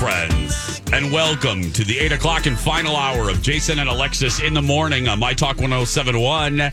[0.00, 3.88] Good morning, friends, and welcome to the 8 o'clock and final hour of Jason and
[3.88, 6.70] Alexis in the morning on My Talk 1071.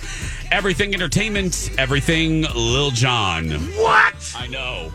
[0.52, 3.50] Everything entertainment, everything Lil Jon.
[3.76, 4.34] What?
[4.38, 4.94] I know.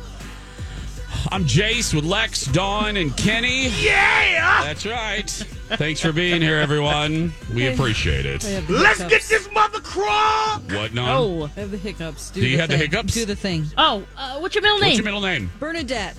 [1.30, 3.68] I'm Jace with Lex, Dawn, and Kenny.
[3.68, 4.62] Yeah!
[4.64, 5.28] That's right.
[5.28, 7.34] Thanks for being here, everyone.
[7.52, 8.44] We appreciate it.
[8.70, 10.58] Let's get this mother crawl!
[10.70, 11.08] What, non?
[11.10, 12.30] Oh, I have the hiccups.
[12.30, 12.90] Do, Do you the have the thing.
[12.90, 13.14] hiccups?
[13.14, 13.66] Do the thing.
[13.76, 14.88] Oh, uh, what's your middle name?
[14.88, 15.50] What's your middle name?
[15.60, 16.16] Bernadette.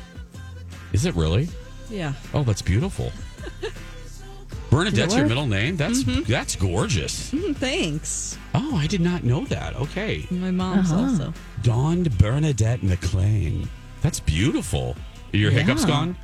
[0.92, 1.50] Is it really?
[1.90, 2.14] Yeah.
[2.34, 3.12] Oh, that's beautiful.
[4.70, 5.78] Bernadette's your middle name?
[5.78, 6.24] That's Mm-hmm.
[6.32, 7.32] that's gorgeous.
[7.32, 8.38] Mm, Thanks.
[8.56, 9.76] Oh, I did not know that.
[9.76, 10.26] Okay.
[10.32, 11.02] My mom's Uh-huh.
[11.04, 11.34] also.
[11.62, 13.70] Dawn Bernadette McLean.
[14.02, 14.96] That's beautiful.
[15.34, 16.16] Are your hiccups gone?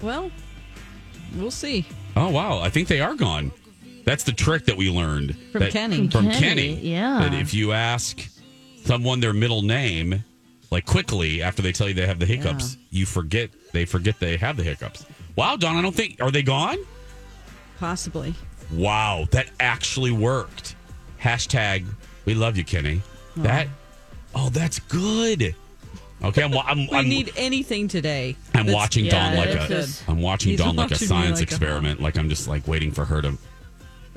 [0.00, 0.30] Well,
[1.36, 1.86] we'll see.
[2.16, 3.50] Oh wow, I think they are gone.
[4.04, 6.08] That's the trick that we learned From that- Kenny.
[6.08, 7.18] From Kenny, Kenny, yeah.
[7.28, 8.20] That if you ask
[8.84, 10.22] someone their middle name,
[10.70, 14.36] like quickly after they tell you they have the hiccups, you forget they forget they
[14.36, 15.06] have the hiccups.
[15.36, 16.78] Wow, Dawn, I don't think are they gone?
[17.78, 18.34] Possibly.
[18.72, 20.74] Wow, that actually worked.
[21.20, 21.84] Hashtag
[22.24, 23.02] we love you, Kenny.
[23.36, 23.68] That
[24.34, 25.54] oh, that's good.
[26.24, 28.36] Okay, I'm I'm, We I'm, need anything today.
[28.54, 31.40] I'm watching yeah, Dawn like it's a just- am watching He's Dawn like a science
[31.40, 32.00] like a- experiment.
[32.00, 33.36] like I'm just like waiting for her to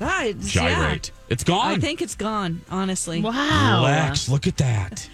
[0.02, 1.12] Ah, it's- gyrate.
[1.28, 1.48] It's yeah.
[1.48, 1.72] gone.
[1.74, 3.22] I think it's gone, honestly.
[3.22, 3.82] Wow.
[3.84, 5.08] Lex, look at that.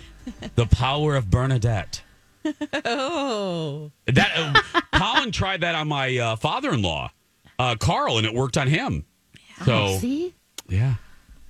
[0.55, 2.01] The power of Bernadette.
[2.85, 3.91] Oh.
[4.05, 7.11] That uh, Colin tried that on my uh, father-in-law,
[7.59, 9.05] uh, Carl, and it worked on him.
[9.65, 10.33] So Oh, See?
[10.69, 10.95] yeah,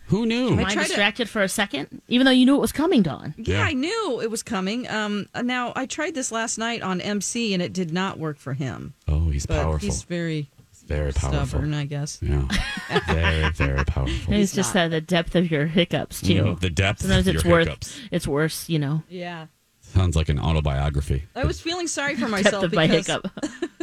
[0.08, 0.50] who knew?
[0.50, 2.02] Am I tried to- distracted for a second?
[2.08, 3.34] Even though you knew it was coming, Dawn.
[3.38, 3.64] Yeah, Yeah.
[3.66, 4.88] I knew it was coming.
[4.90, 8.54] Um, now I tried this last night on MC, and it did not work for
[8.54, 8.94] him.
[9.08, 9.80] Oh, he's But powerful.
[9.86, 10.48] he's very
[10.86, 11.46] very powerful.
[11.48, 12.20] stubborn, I guess.
[12.22, 12.48] Yeah,
[13.08, 14.34] very very powerful.
[14.34, 16.58] And it's just uh, the depth of your hiccups, too.
[16.60, 19.48] The depth Sometimes of it's your worth, hiccups it's worse, you know, Yeah.
[19.82, 21.24] sounds like an autobiography.
[21.36, 23.32] I was feeling sorry for depth myself of my because, hiccup.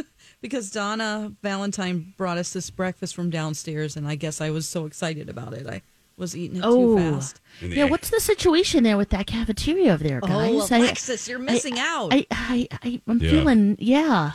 [0.41, 4.85] because Donna Valentine brought us this breakfast from downstairs, and I guess I was so
[4.85, 5.67] excited about it.
[5.67, 5.81] I
[6.15, 6.97] was eating it Oh.
[6.97, 7.41] too fast.
[7.61, 10.71] Yeah, what's the situation there with that cafeteria over there, guys?
[10.71, 12.13] Oh, I- you're missing out.
[12.13, 13.29] I, I, I, I'm Yeah.
[13.31, 14.31] feeling, yeah.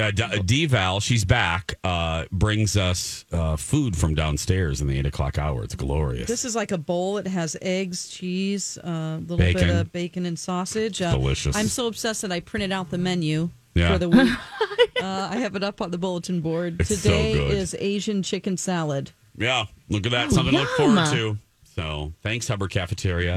[0.00, 1.74] Yeah, D- Val, she's back.
[1.84, 5.62] Uh, brings us uh, food from downstairs in the eight o'clock hour.
[5.62, 6.26] It's glorious.
[6.26, 7.18] This is like a bowl.
[7.18, 11.02] It has eggs, cheese, a uh, little bit of bacon and sausage.
[11.02, 11.54] Uh, Delicious.
[11.54, 13.92] I'm so obsessed that I printed out the menu Yeah.
[13.92, 14.32] for the week.
[15.02, 16.80] uh, I have it up on the bulletin board.
[16.80, 17.52] It's so Today good.
[17.52, 19.10] is Asian chicken salad.
[19.36, 20.28] Yeah, look at that.
[20.28, 21.36] Oh, Something to look forward to.
[21.74, 23.36] So thanks, Hubbard Cafeteria.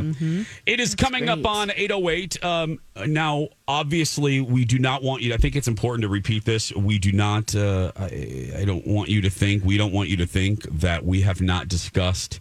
[0.65, 2.43] It is coming up on 808.
[2.43, 5.33] Um, now, obviously, we do not want you.
[5.33, 6.73] I think it's important to repeat this.
[6.73, 10.17] We do not, uh, I, I don't want you to think, we don't want you
[10.17, 12.39] to think that we have not discussed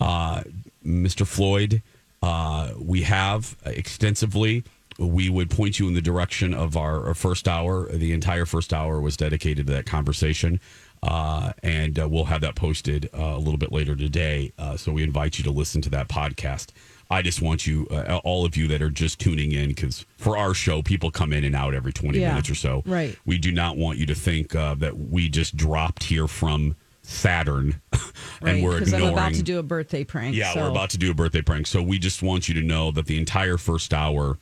[0.00, 0.42] uh,
[0.84, 1.26] Mr.
[1.26, 1.82] Floyd.
[2.22, 4.64] Uh, we have extensively.
[4.98, 7.88] We would point you in the direction of our, our first hour.
[7.88, 10.60] The entire first hour was dedicated to that conversation.
[11.06, 14.52] Uh, and uh, we'll have that posted uh, a little bit later today.
[14.58, 16.68] Uh, so we invite you to listen to that podcast.
[17.10, 20.38] I just want you, uh, all of you that are just tuning in, because for
[20.38, 22.82] our show, people come in and out every 20 Yeah, minutes or so.
[22.86, 23.16] right.
[23.26, 27.82] We do not want you to think uh, that we just dropped here from Saturn
[28.40, 30.34] Right, and we're because I'm about to do a birthday prank.
[30.34, 30.62] Yeah, so.
[30.62, 31.66] we're about to do a birthday prank.
[31.66, 34.38] So we just want you to know that the entire first hour,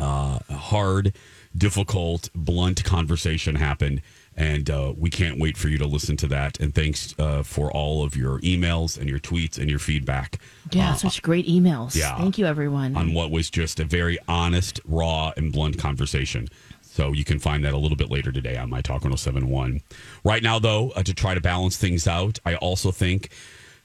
[0.00, 1.14] uh, hard,
[1.56, 4.00] difficult, blunt conversation happened.
[4.38, 6.60] And uh, we can't wait for you to listen to that.
[6.60, 10.38] And thanks uh, for all of your emails and your tweets and your feedback
[10.70, 11.96] Yeah, such great emails.
[11.96, 12.16] yeah.
[12.16, 12.96] Thank you, everyone.
[12.96, 16.46] on what was just a very honest, raw, and blunt conversation.
[16.82, 19.80] So you can find that a little bit later today on My Talk 1071.
[20.22, 23.30] Right now, though, uh, to try to balance things out, I also think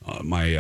[0.06, 0.56] uh, my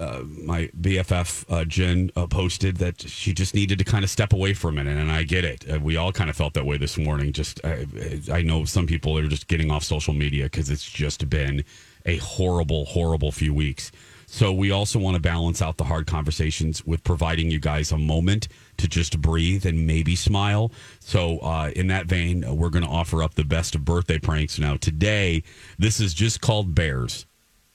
[0.00, 4.10] uh, uh, my BFF uh, Jen uh, posted that she just needed to kind of
[4.10, 5.64] step away for a minute, and I get it.
[5.70, 7.32] Uh, we all kind of felt that way this morning.
[7.32, 7.86] Just I,
[8.32, 11.64] I know some people are just getting off social media because it's just been
[12.06, 13.92] a horrible, horrible few weeks.
[14.26, 17.98] So we also want to balance out the hard conversations with providing you guys a
[17.98, 18.46] moment
[18.76, 20.70] to just breathe and maybe smile.
[21.00, 24.18] So uh, in that vein, uh, we're going to offer up the best of birthday
[24.18, 24.58] pranks.
[24.58, 25.42] Now today,
[25.78, 27.26] this is just called Bears.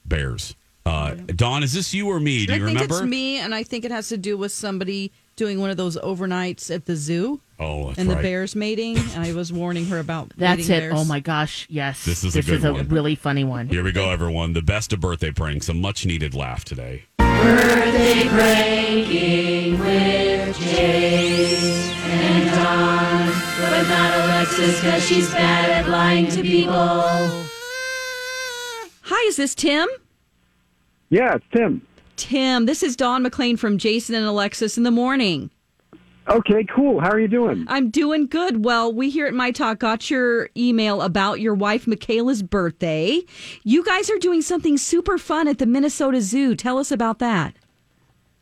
[0.05, 0.55] Bears.
[0.85, 2.45] Uh, Dawn, is this you or me?
[2.45, 2.95] Do I you think remember?
[2.97, 5.97] it's me, and I think it has to do with somebody doing one of those
[5.97, 8.21] overnights at the zoo Oh, that's and the right.
[8.21, 8.97] bears mating.
[8.97, 10.79] And I was warning her about That's mating it.
[10.81, 10.93] bears.
[10.95, 11.65] Oh my gosh.
[11.69, 12.05] Yes.
[12.05, 12.87] This is a good one.
[12.89, 13.67] really funny one.
[13.67, 14.53] Here we go, everyone.
[14.53, 15.67] The best of birthday pranks.
[15.69, 17.05] A much needed laugh today.
[17.17, 26.41] Birthday breaking with Jace and Dawn, but not Alexis because she's bad at lying to
[26.41, 26.73] people.
[29.07, 29.87] Hi, is this Tim?
[31.09, 31.85] Yeah, it's Tim.
[32.15, 35.51] Tim, this is Dawn McLean from Jason and Alexis in the morning.
[36.27, 36.99] Okay, cool.
[36.99, 37.65] How are you doing?
[37.67, 38.65] I'm doing good.
[38.65, 43.21] Well, we here at My Talk got your email about your wife Michaela's birthday.
[43.63, 46.55] You guys are doing something super fun at the Minnesota Zoo.
[46.55, 47.53] Tell us about that.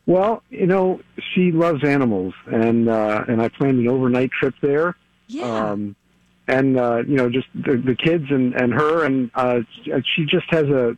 [0.05, 1.01] Well, you know,
[1.33, 4.95] she loves animals, and uh, and I planned an overnight trip there.
[5.27, 5.71] Yeah.
[5.71, 5.95] Um,
[6.47, 10.45] and uh, you know, just the, the kids and and her, and uh, she just
[10.51, 10.97] has a,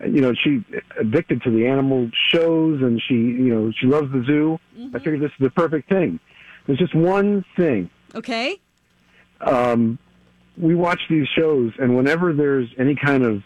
[0.00, 0.62] you know, she
[0.98, 4.58] addicted to the animal shows, and she, you know, she loves the zoo.
[4.94, 6.20] I figured this is the perfect thing.
[6.66, 7.88] There's just one thing.
[8.14, 8.58] okay.
[9.40, 9.98] um,
[10.58, 13.42] we watch these shows, and whenever there's any kind of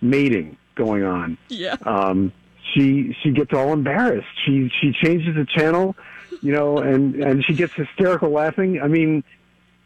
[0.00, 1.76] mating going on, Yeah.
[1.84, 2.32] um,
[2.72, 4.28] she she gets all embarrassed.
[4.46, 5.96] She she changes the channel,
[6.40, 8.80] you know, and and she gets hysterical laughing.
[8.80, 9.24] I mean,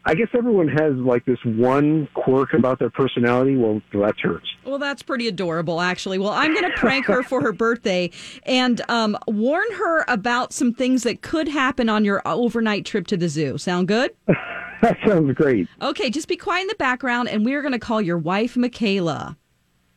[0.07, 3.57] I guess everyone has like this one quirk about their personality.
[3.57, 4.41] Well, that's hers.
[4.63, 6.17] Well, that's pretty adorable, actually.
[6.17, 8.11] Well, I'm going to prank her for her birthday
[8.43, 13.17] and um, warn her about some things that could happen on your overnight trip to
[13.17, 13.57] the zoo.
[13.57, 14.15] Sound good?
[14.79, 15.67] That sounds great.
[15.81, 19.35] Okay, just be quiet in the background, and we're going to call your wife, Michaela.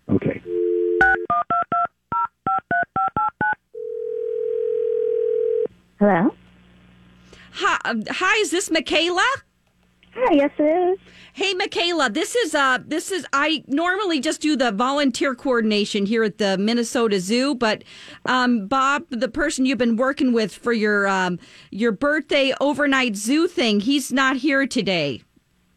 [0.09, 0.41] Okay.
[5.99, 6.35] Hello.
[7.53, 9.27] Hi, um, hi, is this Michaela?
[10.23, 10.99] Hi, yes it is.
[11.33, 16.25] Hey, Michaela, this is uh, this is I normally just do the volunteer coordination here
[16.25, 17.85] at the Minnesota Zoo, but
[18.27, 21.39] um, Bob, the person you've been working with for your um,
[21.71, 25.23] your birthday overnight zoo thing, he's not here today.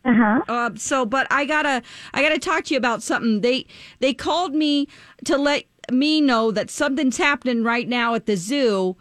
[0.03, 0.41] Uh-huh.
[0.49, 1.81] Uh, so, but I gotta,
[2.13, 3.39] I gotta talk to you about something.
[3.39, 3.65] They,
[3.99, 4.89] they called me
[5.23, 8.97] to let me know that something's happening right now at the zoo,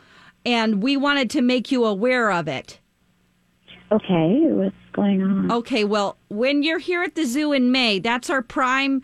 [0.47, 2.79] and we wanted to make you aware of it.
[3.91, 5.51] Okay, what's going on?
[5.53, 9.03] Okay, well, when you're here at the zoo in May, that's our prime,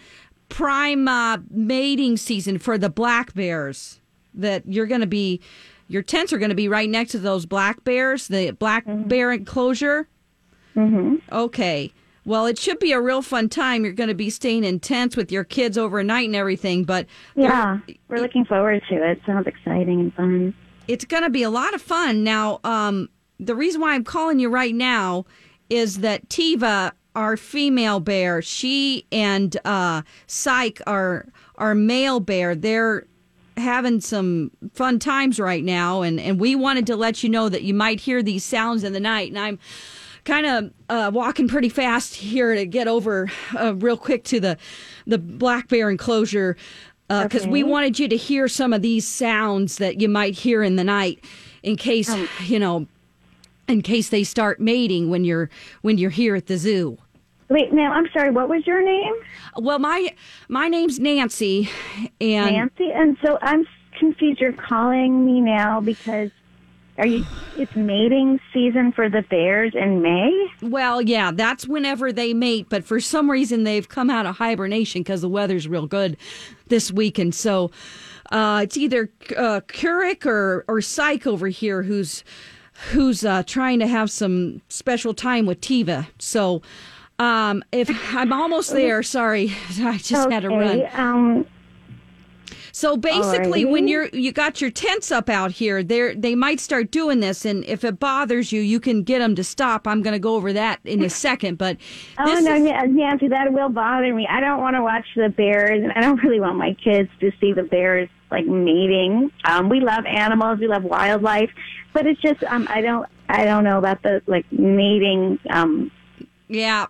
[0.48, 4.00] prime uh, mating season for the black bears.
[4.34, 5.40] That you're gonna be,
[5.88, 10.08] your tents are gonna be right next to those black bears, the black bear enclosure.
[10.76, 11.16] Mm-hmm.
[11.32, 11.92] Okay.
[12.24, 13.84] Well, it should be a real fun time.
[13.84, 17.78] You're going to be staying in tents with your kids overnight and everything, but Yeah,
[18.08, 19.18] we're looking forward to it.
[19.24, 20.54] Sounds exciting and fun.
[20.86, 22.24] it's going to be a lot of fun.
[22.24, 23.08] Now, um,
[23.40, 25.24] the reason why I'm calling you right now
[25.70, 31.26] is that Tiva, our female bear, she and uh, Psych, our
[31.56, 33.04] our male bear, they're
[33.56, 37.62] having some fun times right now, and and we wanted to let you know that
[37.62, 39.58] you might hear these sounds in the night, and I'm
[40.24, 44.56] kind of uh, walking pretty fast here to get over uh, real quick to the
[45.06, 46.56] the black bear enclosure
[47.08, 47.70] because we Okay.
[47.70, 51.24] wanted you to hear some of these sounds that you might hear in the night
[51.62, 52.86] in case you know
[53.68, 55.50] in case they start mating when you're
[55.82, 56.98] when you're here at the zoo
[57.50, 58.30] Wait, now I'm sorry.
[58.30, 59.14] What was your name?
[59.56, 60.14] well my
[60.48, 61.70] my name's nancy
[62.20, 62.90] and Nancy.
[62.92, 63.66] And so I'm
[63.98, 64.40] confused.
[64.40, 66.30] You're calling me now because
[66.98, 67.24] are you?
[67.56, 70.48] It's mating season for the bears in May.
[70.62, 75.02] Well, yeah, that's whenever they mate, but for some reason they've come out of hibernation
[75.02, 76.16] because the weather's real good
[76.66, 77.70] this week, and so
[78.30, 82.24] uh, it's either uh, Keurig or or Psych over here who's
[82.92, 86.06] who's uh, trying to have some special time with Tiva.
[86.18, 86.62] So.
[87.20, 90.86] Um, if I'm almost there, sorry, I just had to run.
[90.92, 91.46] Um,
[92.70, 96.92] So basically, when you're you got your tents up out here, they they might start
[96.92, 99.88] doing this, and if it bothers you, you can get them to stop.
[99.88, 101.76] I'm going to go over that in a second, but
[102.20, 104.24] Oh no, is- Nancy, that will bother me.
[104.30, 107.32] I don't want to watch the bears, and I don't really want my kids to
[107.40, 109.32] see the bears like mating.
[109.44, 111.50] Um, we love animals, we love wildlife,
[111.98, 115.90] but it's just um, I don't I don't know about the like mating um,
[116.46, 116.86] Yeah.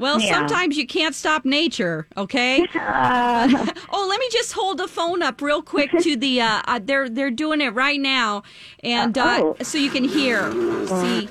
[0.00, 0.34] Well, Yeah.
[0.34, 2.66] sometimes you can't stop nature, okay?
[2.74, 3.48] Uh,
[3.90, 7.08] oh, let me just hold the phone up real quick to the uh, uh they're
[7.08, 8.42] they're doing it right now
[8.82, 9.56] and uh, oh.
[9.62, 10.50] so you can hear.
[10.50, 11.28] See.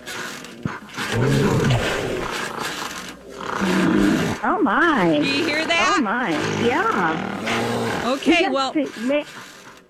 [4.41, 5.19] oh my.
[5.19, 5.95] Do you hear that?
[5.97, 6.29] Oh my.
[6.65, 8.13] Yeah.
[8.13, 8.73] Okay, well,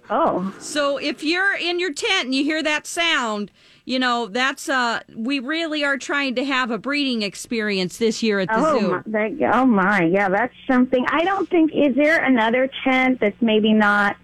[0.09, 0.53] Oh.
[0.59, 3.51] so if you're in your tent and you hear that sound,
[3.85, 8.39] you know, that's uh we really are trying to have a breeding experience this year
[8.39, 8.91] at the Oh zoo.
[8.91, 11.05] my, that, oh my, yeah, that's something.
[11.09, 14.15] I don't think is there another tent that's maybe not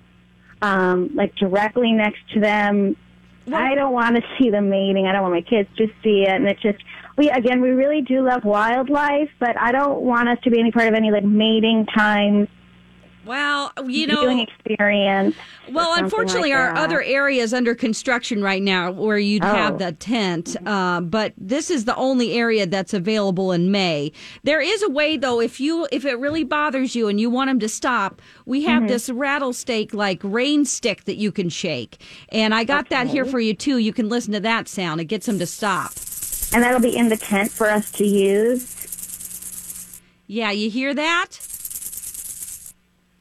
[0.61, 2.95] um, like directly next to them.
[3.53, 5.05] I don't want to see them mating.
[5.05, 6.79] I don't want my kids to see it, and it's just
[7.17, 10.71] we again we really do love wildlife, but I don't want us to be any
[10.71, 12.47] part of any like mating times,
[13.25, 15.35] Well, you know, experience.
[15.71, 19.47] Well, unfortunately, like our other is under construction right now where you'd Oh.
[19.47, 24.11] have the tent, uh, but this is the only area that's available in May.
[24.43, 27.49] There is a way though, if you if it really bothers you and you want
[27.49, 28.87] them to stop, we have Mm-hmm.
[28.87, 33.39] this rattlesnake like rain stick that you can shake, and I got that here for
[33.39, 33.77] you too.
[33.77, 35.91] You can listen to that sound; it gets them to stop.
[36.53, 38.69] and that'll be in the tent for us to use.
[40.27, 41.39] Yeah, you hear that?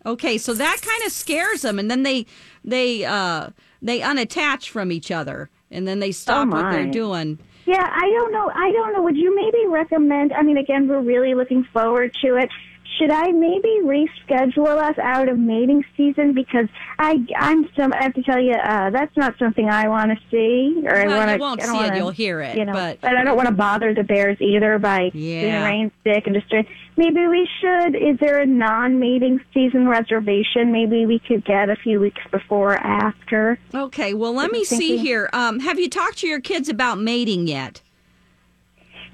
[0.05, 2.27] Okay, so that kind of scares them, and then they
[2.65, 7.39] they uh they unattach from each other, and then they stop what they're Oh, doing.
[7.67, 8.51] Yeah, I don't know.
[8.53, 9.03] I don't know.
[9.03, 10.33] Would you maybe recommend?
[10.33, 12.51] I mean, again, we're really looking forward to it.
[12.99, 16.67] Should I maybe reschedule us out of mating season because
[16.99, 20.19] I I'm some I have to tell you uh, that's not something I want to
[20.31, 21.35] see or I want to.
[21.35, 23.95] you won't see it, you'll hear it, You know, but- I don't want to bother
[23.95, 25.41] the bears either by Yeah.
[25.41, 26.53] doing a rain stick and just
[26.97, 27.95] maybe we should.
[27.97, 30.71] Is there a non-mating season reservation?
[30.73, 33.59] Maybe we could get a few weeks before or after.
[33.75, 35.29] Okay, well, let me see here.
[35.33, 37.81] Um, have you talked to your kids about mating yet?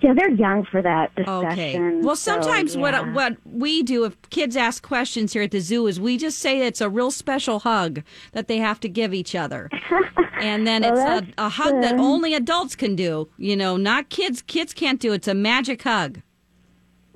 [0.01, 1.51] Yeah, they're young for that discussion.
[1.51, 2.01] Okay.
[2.01, 2.83] Well, so, sometimes yeah.
[2.83, 6.39] what what we do if kids ask questions here at the zoo is we just
[6.39, 8.03] say it's a real special hug
[8.33, 9.69] that they have to give each other,
[10.41, 13.29] and then Well, it's a, a hug that only adults can do.
[13.39, 14.43] You know, not kids.
[14.43, 15.13] Kids can't do.
[15.13, 16.23] It's a magic hug.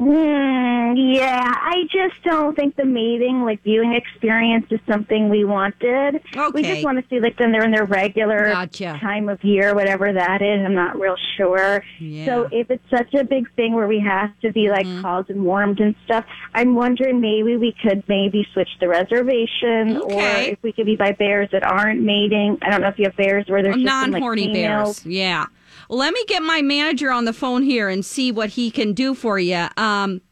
[0.03, 6.17] Mm, yeah, I just don't think the mating, like viewing experience, is something we wanted.
[6.37, 6.51] Okay.
[6.53, 8.99] We just want to see like them they're in their regular Gotcha.
[9.01, 10.65] time of year, whatever that is.
[10.65, 11.85] I'm not real sure.
[12.01, 12.27] Yeah.
[12.27, 15.03] So if it's such a big thing where we have to be like Mm-hmm.
[15.03, 20.21] called and warmed and stuff, I'm wondering maybe we could maybe switch the reservation, or
[20.23, 22.59] if we could be by bears that aren't mating.
[22.63, 25.01] I don't know if you have bears where there's just non-horny females.
[25.01, 25.07] bears.
[25.15, 25.47] Yeah.
[25.93, 28.95] Well, let me get my manager on the phone here and see what he can
[28.95, 29.67] do for you.
[29.77, 30.23] Um,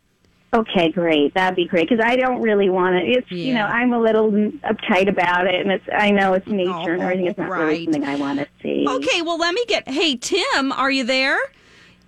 [0.54, 1.34] Okay, great.
[1.34, 3.08] That'd be great because I don't really want it.
[3.08, 6.94] It's you know I'm a little uptight about it, and it's I know it's nature
[6.94, 7.26] and everything.
[7.26, 7.60] It's not right.
[7.60, 8.84] really something I want to see.
[8.88, 9.20] okay.
[9.22, 9.86] Well, let me get.
[9.88, 11.38] Hey, Tim, are you there?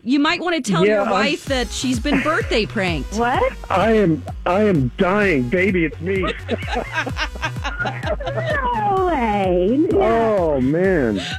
[0.03, 3.15] You might want to tell Yeah, your I'm- wife that she's been birthday pranked.
[3.17, 3.53] What?
[3.71, 5.85] I am I am dying, baby.
[5.85, 6.25] It's me.
[7.85, 9.87] No way.
[9.93, 11.21] oh man.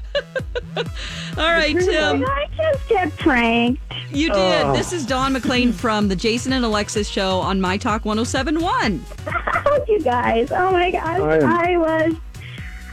[1.38, 2.24] All right, Tim.
[2.24, 3.82] Um, I just get pranked.
[4.12, 4.64] You did.
[4.64, 4.74] Oh.
[4.76, 9.04] This is Dawn McLean from the Jason and Alexis show on My Talk 1071.
[9.88, 10.52] you guys.
[10.52, 11.20] Oh my gosh.
[11.20, 12.16] I I was.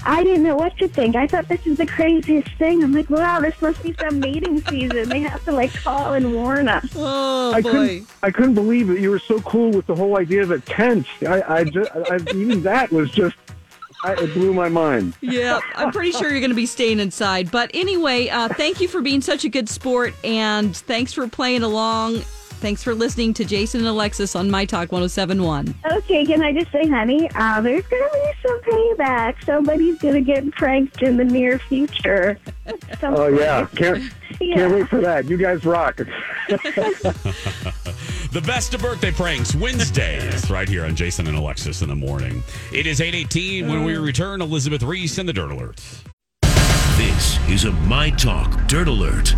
[0.02, 1.14] I didn't know what to think.
[1.14, 2.82] I thought this is the craziest thing.
[2.82, 5.10] I'm like, wow, this must be some mating season.
[5.10, 6.88] They have to like call and warn us.
[6.96, 10.42] Oh, I couldn't I couldn't believe that you were so cool with the whole idea
[10.42, 11.06] of a tent.
[11.26, 13.36] I I, just, I even that was just
[14.04, 15.14] I, it blew my mind.
[15.20, 17.50] Yeah, I'm pretty sure you're going to be staying inside.
[17.50, 21.62] But anyway, uh, thank you for being such a good sport, and thanks for playing
[21.62, 22.20] along.
[22.60, 25.74] Thanks for listening to Jason and Alexis on My Talk 1071.
[25.92, 29.42] Okay, can I just say, honey, uh, there's going to be some payback.
[29.46, 32.38] Somebody's going to get pranked in the near future.
[33.00, 34.02] Some Oh yeah, can't
[34.40, 34.56] Yeah.
[34.56, 35.24] can't wait for that.
[35.24, 36.00] You guys rock.
[38.32, 42.44] The best of birthday pranks Wednesdays, right here on Jason and Alexis in the morning.
[42.72, 44.40] It is 818 when we return.
[44.40, 45.82] Elizabeth Reese and the Dirt Alert.
[46.96, 49.34] This is a My Talk Dirt Alert.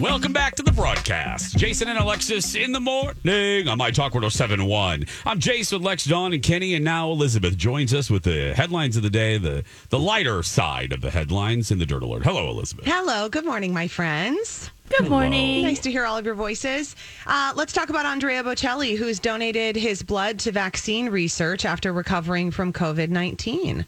[0.00, 1.58] Welcome back to the broadcast.
[1.58, 5.04] Jason and Alexis in the morning on My Talk 1071.
[5.26, 9.02] I'm Jason, Lex, Dawn, and Kenny, and now Elizabeth joins us with the headlines of
[9.02, 12.24] the day, the, the lighter side of the headlines in the Dirt Alert.
[12.24, 12.86] Hello, Elizabeth.
[12.86, 14.70] Hello, good morning, my friends.
[14.98, 15.62] Good morning.
[15.62, 16.96] Nice to hear all of your voices.
[17.24, 22.50] Uh, let's talk about Andrea Bocelli, who's donated his blood to vaccine research after recovering
[22.50, 23.84] from COVID 19.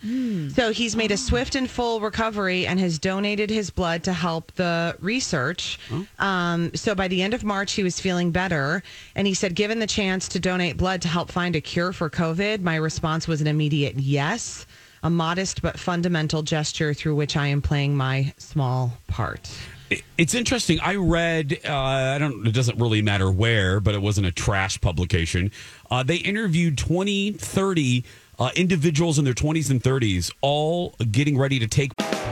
[0.51, 4.53] So he's made a swift and full recovery and has donated his blood to help
[4.53, 5.79] the research.
[6.21, 8.83] Um, so by the end of March, he was feeling better.
[9.17, 12.09] And he said, given the chance to donate blood to help find a cure for
[12.09, 14.67] COVID, my response was an immediate yes.
[15.03, 19.51] a modest but fundamental gesture through which I am playing my small part.
[19.93, 20.79] It- It's interesting.
[20.81, 21.59] I read.
[21.65, 22.47] Uh, I don't.
[22.47, 25.51] It doesn't really matter where, but it wasn't a trash publication.
[25.91, 28.05] Uh, they interviewed 20, 30
[28.39, 31.93] uh, individuals in their twenties and thirties, all getting ready to take.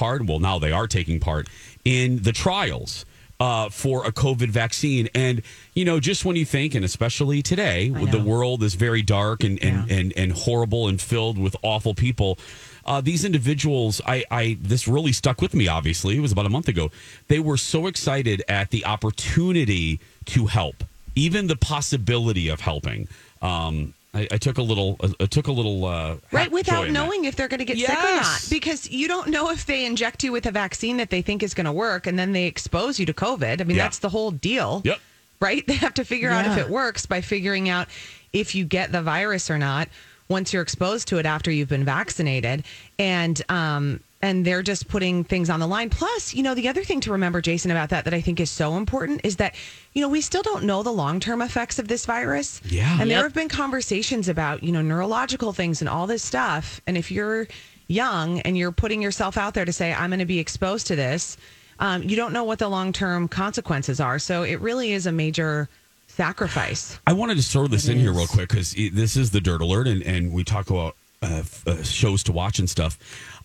[0.00, 0.18] Part.
[0.26, 1.44] Well, now they are taking part
[1.84, 3.04] in the trials
[3.40, 5.08] uh, for a COVID vaccine.
[5.14, 5.42] And,
[5.74, 9.62] you know, just when you think, and especially today, the world is very dark and,
[9.62, 12.38] and, and, and horrible and filled with awful people.
[12.84, 15.68] Uh, these individuals, I, I this really stuck with me.
[15.68, 16.90] Obviously, it was about a month ago.
[17.28, 20.00] They were so excited at the opportunity
[20.32, 23.08] to help, even the possibility of helping.
[23.42, 27.00] Um, I, I took a little, I took a little, uh, Right, without in that.
[27.04, 28.44] knowing if they're going to get sick or not.
[28.50, 31.54] Because you don't know if they inject you with a vaccine that they think is
[31.54, 33.60] going to work and then they expose you to COVID.
[33.60, 33.84] I mean, Yeah.
[33.84, 34.82] that's the whole deal.
[34.84, 34.98] Yep.
[35.40, 35.64] Right?
[35.70, 37.86] They have to figure out if it works by figuring out
[38.32, 39.88] if you get the virus or not
[40.28, 42.64] once you're exposed to it after you've been vaccinated.
[42.98, 45.88] And, um, and they're just putting things on the line.
[45.88, 48.50] Plus, you know, the other thing to remember, Jason, about that that I think is
[48.50, 49.54] so important is that,
[49.94, 52.60] you know, we still don't know the long term effects of this virus.
[52.64, 52.98] Yeah.
[53.00, 56.80] And there have been conversations about, you know, neurological things and all this stuff.
[56.86, 57.48] And if you're
[57.88, 60.96] young and you're putting yourself out there to say, I'm going to be exposed to
[60.96, 61.36] this,
[61.78, 64.18] um, you don't know what the long term consequences are.
[64.18, 65.68] So it really is a major
[66.08, 66.98] sacrifice.
[67.06, 69.88] I wanted to throw this in here real quick because this is the Dirt Alert,
[69.88, 72.98] and, and we talk about uh, f- uh, shows to watch and stuff.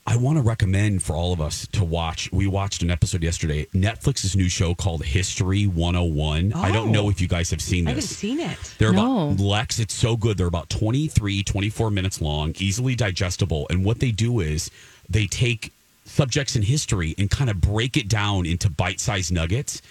[0.07, 2.31] I want to recommend for all of us to watch.
[2.31, 3.65] We watched an episode yesterday.
[3.73, 6.53] Netflix's new show called History 101.
[6.53, 6.91] I don't Oh.
[6.91, 7.91] know if you guys have seen this.
[7.91, 8.57] I haven't seen it.
[8.77, 9.29] They're No.
[9.31, 9.79] about Lex.
[9.79, 10.37] It's so good.
[10.37, 13.65] They're about 23, 24 minutes long, easily digestible.
[13.71, 14.69] And what they do is
[15.09, 15.71] they take
[16.05, 19.81] subjects in history and kind of break it down into bite sized nuggets.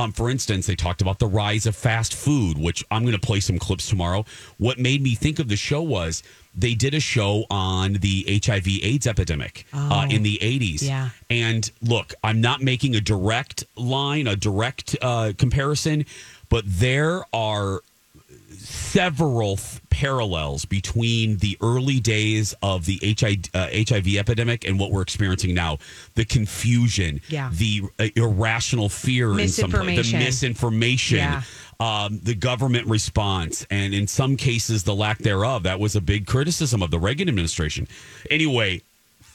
[0.00, 3.20] Um, for instance, they talked about the rise of fast food, which I'm going to
[3.20, 4.24] play some clips tomorrow.
[4.56, 6.22] What made me think of the show was
[6.54, 10.82] they did a show on the HIV AIDS epidemic uh, in the 80s.
[10.82, 11.10] Yeah.
[11.28, 16.06] And look, I'm not making a direct line, a direct uh, comparison,
[16.48, 17.82] but there are
[18.60, 24.90] several th- parallels between the early days of the HIV, uh, HIV epidemic and what
[24.92, 25.78] we're experiencing now.
[26.14, 27.50] The confusion, Yeah.
[27.52, 30.18] the uh, irrational fear in some the Misinformation.
[30.18, 31.42] misinformation, Yeah.
[31.80, 35.62] um, the government response, and in some cases, the lack thereof.
[35.64, 37.86] That was a big criticism of the Reagan administration.
[38.30, 38.82] Anyway,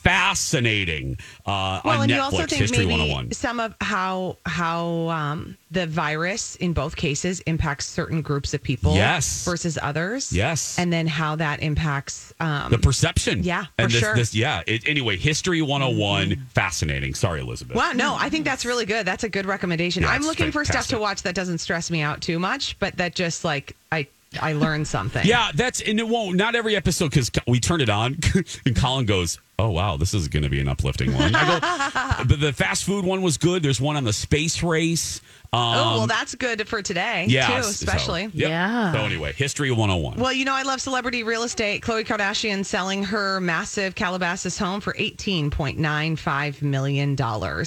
[0.06, 3.32] fascinating uh, Well, on and Netflix, you also think History maybe 101.
[3.32, 8.94] some of how how um, the virus in both cases impacts certain groups of people,
[8.96, 9.44] Yes.
[9.46, 10.78] versus others, Yes.
[10.80, 13.44] and then how that impacts um, the perception.
[13.44, 14.10] Yeah, and for this, sure.
[14.12, 14.20] Mm-hmm.
[14.20, 14.62] This, yeah.
[14.68, 17.13] It, anyway, History 101, fascinating.
[17.13, 17.76] Sorry, Elizabeth.
[17.76, 19.06] Wow, no, I think that's really good.
[19.06, 20.04] That's a good recommendation.
[20.04, 22.96] Yeah, I'm looking for stuff to watch that doesn't stress me out too much, but
[22.98, 24.08] that just like I
[24.41, 25.26] I learned something.
[25.26, 26.38] Yeah, that's and it won't.
[26.38, 28.17] Not every episode because we turn it on,
[28.65, 32.24] and Colin goes, "Oh wow, this is going to be an uplifting one." I go,
[32.28, 33.63] but the fast food one was good.
[33.63, 35.21] There's one on the space race.
[35.54, 38.24] Um, oh well, that's good for today yeah, too, so- especially.
[38.24, 38.50] yep.
[38.50, 38.91] Yeah.
[38.91, 40.17] So anyway, History 101.
[40.17, 41.82] Well, you know, I love celebrity real estate.
[41.82, 47.15] Khloe Kardashian selling her massive Calabasas home for $18.95 million.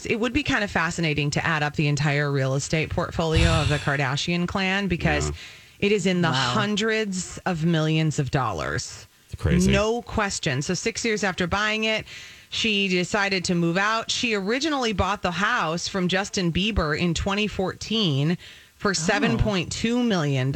[0.05, 3.69] It would be kind of fascinating to add up the entire real estate portfolio of
[3.71, 5.33] the Kardashian clan because
[5.81, 9.07] it is in the hundreds of millions of dollars.
[9.31, 9.71] It's crazy.
[9.71, 10.63] No question.
[10.63, 12.07] So, six years after buying it,
[12.51, 14.11] she decided to move out.
[14.11, 18.39] She originally bought the house from Justin Bieber in 2014
[18.77, 20.55] for $7.2 million.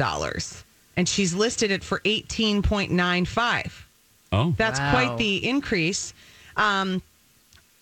[0.95, 3.71] And she's listed it for 18.95.
[4.31, 4.91] oh, That's Wow.
[4.91, 6.13] quite the increase.
[6.57, 7.01] Um,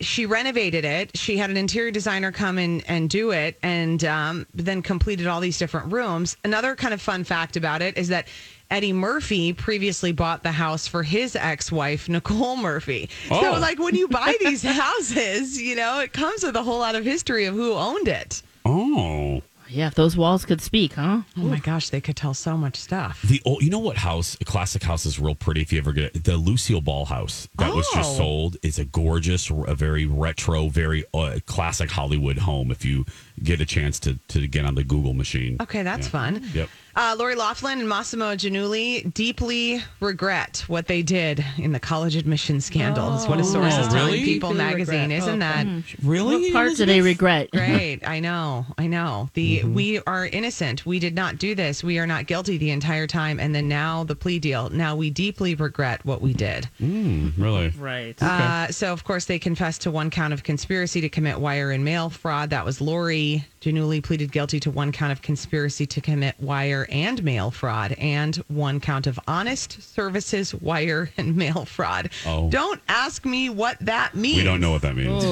[0.02, 1.18] she renovated it.
[1.18, 5.40] She had an interior designer come in and do it, and um, then completed all
[5.40, 6.38] these different rooms.
[6.44, 8.28] Another kind of fun fact about it is that
[8.70, 13.10] Eddie Murphy previously bought the house for his ex-wife Nicole Murphy.
[13.30, 13.42] Oh.
[13.42, 16.96] So, like when you buy these houses, you know, it comes with a whole lot
[16.96, 18.42] of history of who owned it.
[18.66, 19.42] oh.
[19.72, 21.22] Yeah, if those walls could speak, huh?
[21.38, 23.22] Oh my gosh, they could tell so much stuff.
[23.22, 24.38] The old, you know what house?
[24.42, 25.62] A classic house is real pretty.
[25.62, 28.18] If you ever get it, the Lucille Ball house that was just Oh.
[28.18, 32.70] sold is a gorgeous, a very retro, very uh, classic Hollywood home.
[32.72, 33.06] If you
[33.42, 35.58] get a chance to to get on the Google machine.
[35.62, 36.12] Okay, that's Yeah.
[36.12, 36.50] fun.
[36.54, 36.70] Yep.
[36.96, 42.60] Uh, Lori Laughlin and Massimo Giannulli deeply regret what they did in the college admission
[42.60, 43.18] scandal.
[43.18, 43.28] scandals.
[43.28, 44.26] what a source is Oh, telling really?
[44.26, 45.02] People Deeply magazine.
[45.10, 45.18] regret.
[45.20, 45.68] Isn't that
[46.04, 46.52] Really?
[46.52, 47.50] What part do they regret?
[47.52, 48.00] great?
[48.06, 48.66] I know.
[48.78, 49.30] I know.
[49.34, 49.74] The Mm-hmm.
[49.74, 50.86] we are innocent.
[50.86, 51.84] We did not do this.
[51.84, 53.40] We are not guilty the entire time.
[53.40, 54.70] And then now the plea deal.
[54.70, 56.68] Now we deeply regret what we did.
[56.82, 57.70] Mm, really?
[57.70, 58.22] Right.
[58.22, 61.84] Uh, so, of course, they confessed to one count of conspiracy to commit wire and
[61.86, 62.50] mail fraud.
[62.50, 63.46] That was Lori.
[63.62, 68.36] Giannulli pleaded guilty to one count of conspiracy to commit wire and mail fraud and
[68.48, 72.10] one count of honest services wire and mail fraud.
[72.26, 72.50] Oh.
[72.50, 74.38] Don't ask me what that means.
[74.38, 75.24] We don't know what that means.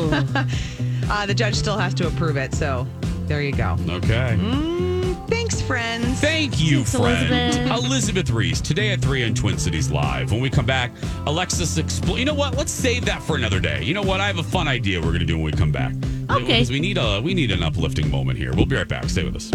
[1.11, 2.53] Uh, the judge still has to approve it.
[2.53, 2.85] So,
[3.25, 3.75] there you go.
[3.89, 4.37] Okay.
[5.27, 6.19] Thanks, friends.
[6.21, 7.55] Thank you, Thanks, friend.
[7.55, 7.83] Elizabeth.
[7.85, 10.31] Elizabeth Reese, today at 3 on Twin Cities Live.
[10.31, 10.91] When we come back,
[11.25, 12.55] Alexis Expl- You know what?
[12.57, 13.83] Let's save that for another day.
[13.83, 14.21] You know what?
[14.21, 15.93] I have a fun idea we're going to do when we come back.
[16.29, 16.41] Okay.
[16.45, 18.53] Because we need a we need an uplifting moment here.
[18.53, 19.09] We'll be right back.
[19.09, 19.49] Stay with us.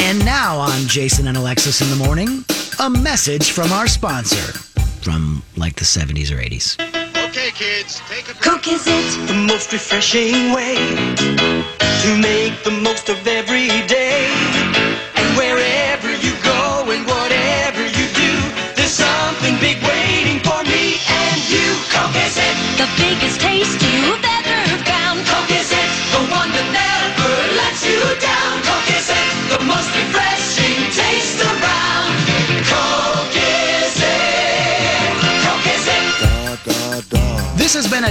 [0.00, 2.44] And now on Jason and Alexis in the morning,
[2.78, 4.52] a message from our sponsor
[5.02, 6.78] from like the 70s or 80s.
[7.28, 10.76] Okay, kids, take a Coke is it the most refreshing way
[11.16, 14.67] to make the most of every day?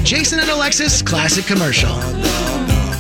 [0.07, 1.93] Jason and Alexis classic commercial.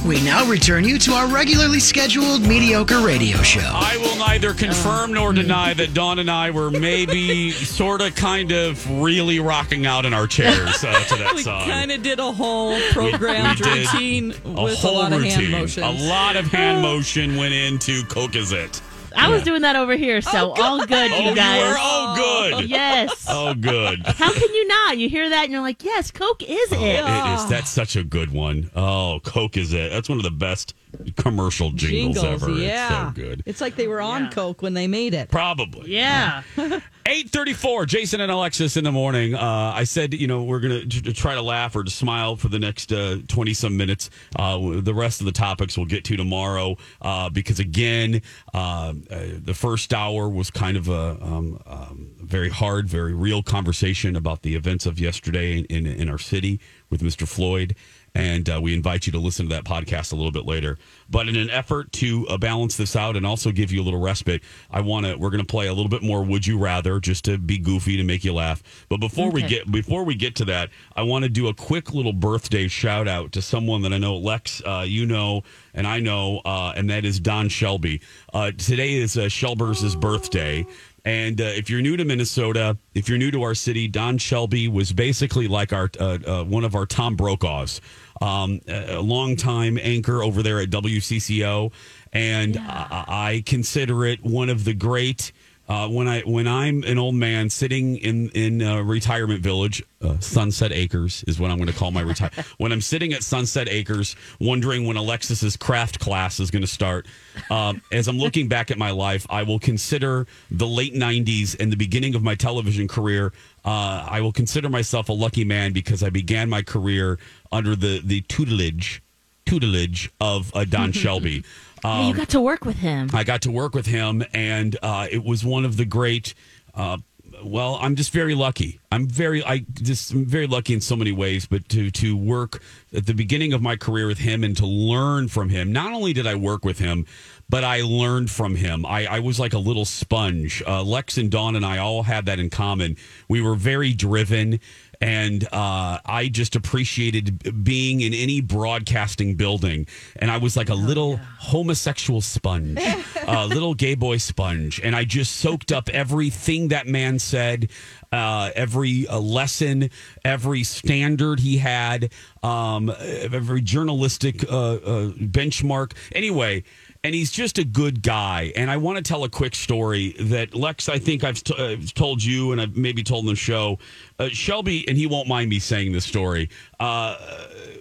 [0.05, 3.61] We now return you to our regularly scheduled mediocre radio show.
[3.63, 8.51] I will neither confirm nor deny that Dawn and I were maybe sort of kind
[8.51, 11.63] of really rocking out in our chairs uh, to that We song.
[11.69, 15.13] kind of did a whole We- programmed we did routine a with a whole lot
[15.13, 15.51] of hand routine.
[15.51, 15.85] motions.
[15.85, 18.81] A lot of hand motion went into Coke is it.
[19.17, 21.61] I was doing that over here, so oh, all good, Oh, you you guys.
[21.61, 21.75] were?
[21.79, 22.69] Oh, good.
[22.69, 23.25] Yes.
[23.37, 24.05] Oh, good.
[24.05, 24.97] How can you not?
[24.97, 27.03] You hear that and you're like, yes, Coke is oh, it.
[27.05, 27.45] It is.
[27.47, 28.71] That's such a good one.
[28.75, 29.91] Oh, Coke is it.
[29.91, 30.73] That's one of the best
[31.15, 32.51] commercial jingles, ever.
[32.51, 33.09] yeah.
[33.09, 33.43] It's so good.
[33.45, 35.29] It's like they were on Coke when they made it.
[35.29, 35.91] Probably.
[35.91, 36.43] Yeah.
[36.57, 39.33] 834, Jason and Alexis in the morning.
[39.33, 42.49] Uh, I said, you know, we're going to try to laugh or to smile for
[42.49, 44.09] the next 20 some minutes.
[44.35, 48.21] Uh, the rest of the topics we'll get to tomorrow uh, because, again,
[48.53, 53.41] uh, uh, the first hour was kind of a um, um, very hard, very real
[53.41, 57.27] conversation about the events of yesterday in, in, in our city with Mr.
[57.27, 57.75] Floyd
[58.17, 60.79] and uh, we invite you to listen to that podcast a little bit later.
[61.07, 63.99] But in an effort to uh, balance this out and also give you a little
[63.99, 65.15] respite, I want to.
[65.15, 66.23] We're going to play a little bit more.
[66.23, 68.63] Would you rather just to be goofy to make you laugh?
[68.89, 71.93] But before we get before we get to that, I want to do a quick
[71.93, 75.43] little birthday shout out to someone that I know, Lex, uh, you know,
[75.75, 78.01] and I know, uh, and that is Don Shelby.
[78.33, 80.65] Uh, today is uh, Shelbur's birthday.
[81.07, 84.67] And uh, if you're new to Minnesota, if you're new to our city, Don Shelby
[84.67, 87.79] was basically like our uh, uh, one of our Tom Brokaw's,
[88.21, 91.71] um, a longtime anchor over there at WCCO,
[92.13, 95.31] and I, I consider it one of the great.
[95.69, 100.17] Uh, when I when I'm an old man sitting in in uh, retirement village, uh,
[100.19, 102.31] Sunset Acres is what I'm going to call my retire.
[102.57, 107.05] when I'm sitting at Sunset Acres, wondering when Alexis's craft class is going to start,
[107.49, 111.69] um, as I'm looking back at my life, I will consider the late '90s and
[111.69, 113.33] the beginning of my television career.
[113.65, 117.19] Uh, I will consider myself a lucky man because I began my career
[117.51, 119.01] under the the tutelage
[119.45, 121.43] tutelage of uh, Don Shelby.
[121.83, 123.09] Hey, you got to work with him.
[123.13, 126.33] I got to work with him, and uh, it was one of the great.
[126.73, 126.97] Uh,
[127.43, 128.79] well, I'm just very lucky.
[128.91, 131.45] I'm very, I just I'm very lucky in so many ways.
[131.45, 132.61] But to to work
[132.93, 135.71] at the beginning of my career with him and to learn from him.
[135.71, 137.05] Not only did I work with him,
[137.49, 138.85] but I learned from him.
[138.85, 140.63] I, I was like a little sponge.
[140.65, 142.97] Uh, Lex and Dawn and I all had that in common.
[143.27, 144.59] We were very driven.
[144.99, 149.87] And uh, I just appreciated being in any broadcasting building.
[150.15, 152.79] And I was like a little homosexual sponge,
[153.27, 154.81] a little gay boy sponge.
[154.83, 157.69] And I just soaked up everything that man said,
[158.11, 159.89] uh, every uh, lesson,
[160.23, 162.11] every standard he had,
[162.43, 165.93] um, every journalistic uh, uh, benchmark.
[166.13, 166.63] Anyway,
[167.07, 168.51] and he's just a good guy.
[168.57, 172.21] And I want to tell a quick story that Lex, I think I've uh, told
[172.21, 173.79] you, and I've maybe told in the show.
[174.19, 176.49] Uh, Shelby, and he won't mind me saying this story,
[176.81, 177.15] uh,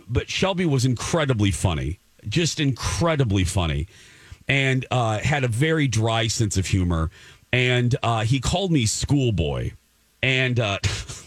[0.09, 3.89] but Shelby was incredibly funny, just incredibly funny,
[4.47, 7.11] and uh, had a very dry sense of humor.
[7.53, 9.73] And uh, he called me schoolboy,
[10.23, 10.79] and uh,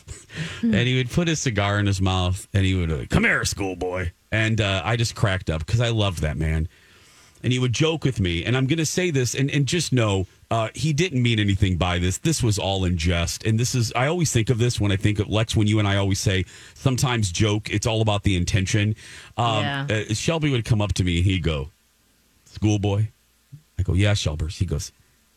[0.62, 4.12] and he would put his cigar in his mouth, and he would come here, schoolboy,
[4.32, 6.70] and I just cracked up because I loved that man.
[7.44, 8.44] And he would joke with me.
[8.46, 11.78] And I'm going to say this, and, and just know uh, he didn't mean anything
[11.78, 12.18] by this.
[12.18, 13.46] This was all in jest.
[13.46, 15.80] And this is, I always think of this when I think of Lex, when you
[15.80, 18.96] and I always say, sometimes joke, it's all about the intention.
[19.38, 19.88] Um, Yeah.
[19.90, 21.70] uh, Shelby would come up to me and he'd go,
[22.46, 23.08] Schoolboy?
[23.78, 24.58] I go, Yeah, Shelbers.
[24.58, 24.92] He goes,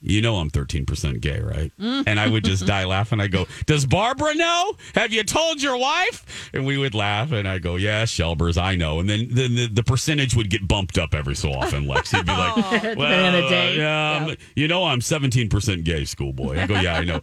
[0.04, 1.72] You know I'm 13% gay, right?
[1.80, 2.04] Mm.
[2.08, 3.20] And I would just die laughing.
[3.20, 4.76] I go, Does Barbara know?
[4.96, 6.50] Have you told your wife?
[6.52, 7.30] And we would laugh.
[7.30, 8.98] And I go, Yeah, Shelbers, I know.
[8.98, 11.86] And then, then the, the percentage would get bumped up every so often.
[11.86, 13.76] Lex, he'd be like, Depending well, on the day.
[13.78, 16.58] yeah, I'm- you know, I'm 17% gay, schoolboy.
[16.58, 17.20] I go, yeah, I know.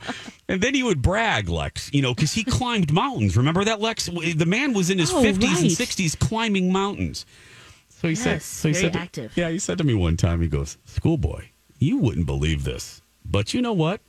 [0.47, 3.35] And then he would brag, Lex, you know, because he climbed mountains.
[3.35, 4.05] Remember that, Lex?
[4.07, 7.25] The man was in his Oh, 50s and 60s climbing mountains.
[7.89, 9.31] So he said, so he very said, to- active.
[9.35, 11.43] yeah, he said to me one time, he goes, schoolboy,
[11.79, 14.01] you wouldn't believe this, but you know what?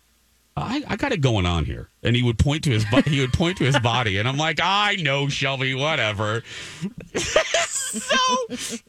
[0.57, 3.21] I, I got it going on here, and he would point to his bo- he
[3.21, 6.43] would point to his body, and I'm like, I know, Shelby, whatever.
[7.15, 8.17] so,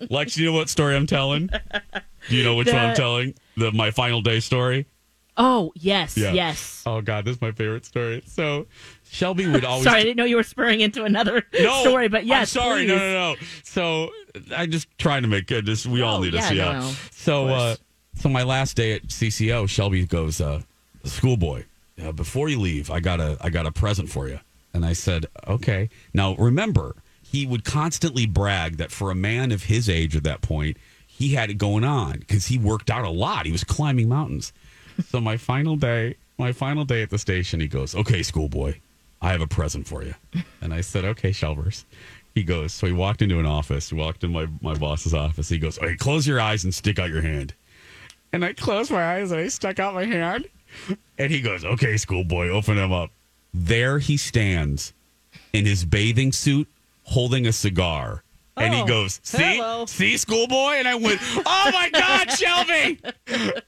[0.10, 1.48] Lex, you know what story I'm telling?
[2.30, 3.36] Do you know which one I'm telling?
[3.58, 4.86] The my final day story.
[5.38, 6.34] Oh, yes, Yeah.
[6.34, 6.84] yes.
[6.86, 8.22] Oh God, this is my favorite story.
[8.26, 8.68] So,
[9.10, 9.86] Shelby would always.
[9.86, 12.86] Sorry, I didn't know you were spurring into another no, story, but yes, I'm sorry.
[12.88, 13.00] No, please.
[13.00, 13.36] no, no.
[13.64, 14.10] So
[14.56, 15.66] I'm just trying to make good.
[15.66, 16.56] This we all Oh, need yeah, to see.
[16.58, 16.80] no, Yeah.
[16.80, 17.76] no, So, uh.
[18.16, 20.62] So my last day at CCO, Shelby goes, uh,
[21.04, 21.64] "Schoolboy,
[22.02, 24.40] uh, before you leave, I got a I got a present for you."
[24.74, 29.64] And I said, "Okay." Now remember, he would constantly brag that for a man of
[29.64, 33.10] his age at that point, he had it going on because he worked out a
[33.10, 33.46] lot.
[33.46, 34.54] He was climbing mountains.
[35.10, 38.76] so my final day, my final day at the station, he goes, "Okay, schoolboy,
[39.22, 40.16] I have a present for you."
[40.62, 41.86] And I said, "Okay, Shelbers."
[42.34, 45.50] He goes, so he walked into an office, walked in my, my boss's office.
[45.50, 47.54] He goes, Okay, close your eyes and stick out your hand.
[48.34, 50.48] And I closed my eyes and I stuck out my hand.
[51.18, 53.12] And he goes, Okay, schoolboy, open him up.
[53.54, 54.94] There he stands
[55.54, 56.68] in his bathing suit
[57.04, 58.24] holding a cigar.
[58.58, 59.86] And he Oh, goes, See, hello.
[59.86, 60.74] see, schoolboy?
[60.74, 63.00] And I went, Oh my God, Shelby.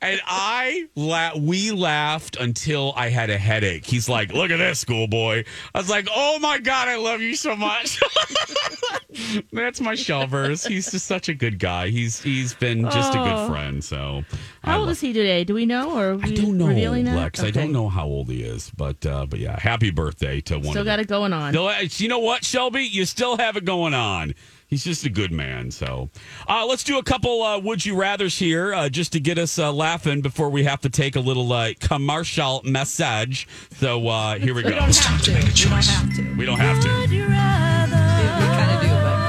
[0.01, 3.85] And I la- we laughed until I had a headache.
[3.85, 7.35] He's like, "Look at this, schoolboy." I was like, "Oh my god, I love you
[7.35, 8.01] so much."
[9.53, 10.67] That's my Shelbers.
[10.67, 11.89] He's just such a good guy.
[11.89, 13.23] He's he's been just a Oh.
[13.23, 13.83] good friend.
[13.83, 14.23] So
[14.63, 15.43] How old is he today?
[15.43, 17.15] Do we know, or are we I don't know, revealing that?
[17.15, 17.39] Lex.
[17.39, 17.51] I Okay.
[17.61, 20.63] don't know how old he is, but uh, but yeah, happy birthday to one.
[20.71, 21.53] Still of got the- it going on.
[21.53, 21.71] Still,
[22.03, 22.81] you know what, Shelby?
[22.83, 24.33] You still have it going on.
[24.73, 25.69] He's just a good man.
[25.69, 26.09] So
[26.49, 29.59] uh, let's do a couple uh, would you rather's here uh, just to get us
[29.59, 33.47] uh, laughing before we have to take a little uh, commercial message.
[33.73, 34.69] So uh, here we go.
[34.87, 35.95] It's time to make a choice.
[36.35, 36.89] We don't have to.
[37.07, 37.95] We don't have to.
[37.95, 38.01] We
[38.49, 39.19] kind of do, but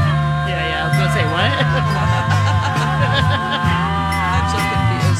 [0.48, 0.80] Yeah, yeah.
[0.80, 1.52] I was gonna say what?
[4.40, 4.56] I'm so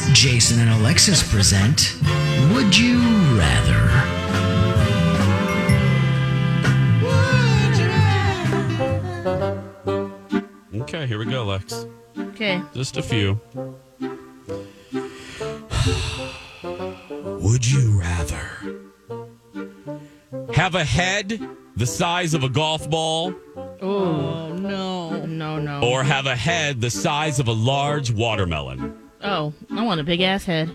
[0.01, 0.15] confused.
[0.15, 1.93] Jason and Alexis present
[2.51, 2.97] Would You
[3.37, 4.14] Rather?
[10.95, 11.85] Okay, here we go, Lex.
[12.17, 12.61] okay.
[12.73, 13.37] Just a few.
[17.41, 18.79] Would you rather
[20.53, 21.37] have a head
[21.75, 23.33] the size of a golf ball
[23.81, 25.81] Oh no, no, no.
[25.83, 28.97] or have a head the size of a large watermelon?
[29.21, 30.71] oh, I want a big ass head.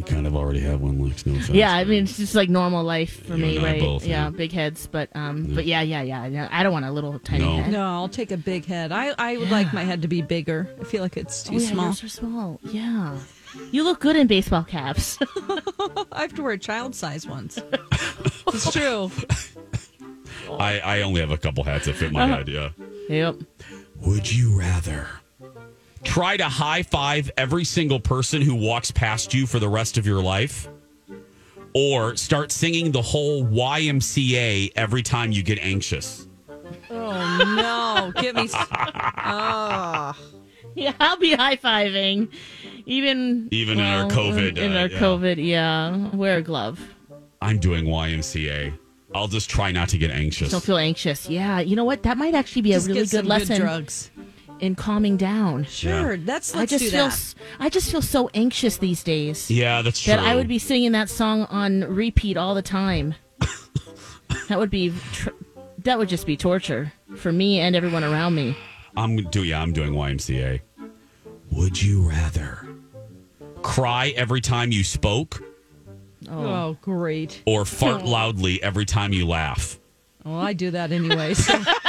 [0.00, 1.26] You kind of already have one, Lex.
[1.26, 1.50] No offense.
[1.50, 3.80] Yeah, I mean it's just like normal life for You me, and I right?
[3.82, 4.30] both, yeah, yeah.
[4.30, 6.24] big heads, but um, but yeah, yeah, yeah.
[6.24, 6.48] yeah.
[6.50, 7.56] I don't want a little tiny No.
[7.62, 7.70] head.
[7.72, 8.92] No, I'll take a big head.
[8.92, 10.74] I, I would like my head to be bigger.
[10.80, 11.84] I feel like it's too oh, yeah, small.
[11.84, 12.60] yours are small.
[12.64, 13.18] Yeah,
[13.72, 15.18] you look good in baseball caps.
[16.12, 17.58] I have to wear child size ones.
[18.46, 19.10] it's true.
[20.50, 22.36] I, I only have a couple hats that fit my Uh-huh.
[22.38, 22.70] head, yeah.
[23.10, 23.36] yep.
[23.96, 25.08] Would you rather
[26.04, 30.06] try to high five every single person who walks past you for the rest of
[30.06, 30.68] your life?
[31.72, 36.26] Or start singing the whole YMCA every time you get anxious?
[36.90, 38.20] Oh no!
[38.20, 38.42] Give me.
[38.42, 38.54] s-
[39.22, 40.12] Oh,
[40.76, 42.28] Yeah, I'll be high fiving,
[42.86, 44.98] even Even in our COVID, In uh, our yeah.
[44.98, 46.14] COVID, yeah.
[46.14, 46.80] Wear a glove.
[47.42, 48.76] I'm doing YMCA.
[49.14, 50.50] I'll just try not to get anxious.
[50.52, 51.28] Don't feel anxious.
[51.28, 52.04] Yeah, you know what?
[52.04, 54.10] That might actually be Just a really get some good good lesson drugs.
[54.60, 55.64] In calming down.
[55.64, 56.16] sure.
[56.16, 57.12] That's I let's just do feel that.
[57.12, 60.12] s- I just feel so anxious these days Yeah, that's true.
[60.14, 63.14] that I would be singing that song on repeat all the time.
[64.48, 65.30] that would be tr-
[65.78, 68.56] that would just be torture for me and everyone around me.
[68.96, 70.60] I'm do yeah, I'm doing YMCA.
[71.52, 72.66] Would you rather
[73.62, 75.42] cry every time you spoke
[76.28, 77.42] Oh, oh great.
[77.46, 79.78] or fart loudly every time you laugh?
[80.24, 81.32] Well, I do that anyway.
[81.34, 81.54] So.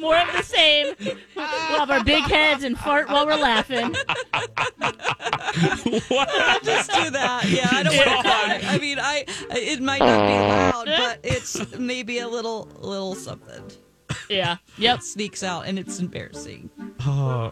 [0.00, 0.94] More of the same.
[1.36, 3.94] We'll have our big heads and fart while we're laughing.
[4.08, 4.16] i
[6.62, 7.44] just do that.
[7.48, 8.60] Yeah, I don't want to cry.
[8.64, 13.62] I mean, I it might not be loud, but it's maybe a little little something.
[14.28, 14.56] Yeah.
[14.78, 15.02] Yep.
[15.02, 16.70] Sneaks out, and it's embarrassing.
[17.00, 17.50] Uh,